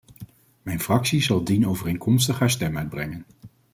Mijn 0.61 0.79
fractie 0.79 1.21
zal 1.21 1.43
dienovereenkomstig 1.43 2.39
haar 2.39 2.49
stem 2.49 2.77
uitbrengen. 2.77 3.25